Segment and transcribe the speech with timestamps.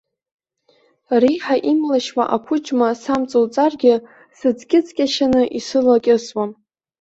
[1.21, 3.95] Реиҳа имлашьуа ақәыџьма самҵоуҵаргьы,
[4.37, 6.51] сыҵкьыҵкьашьаны исылакьысуам!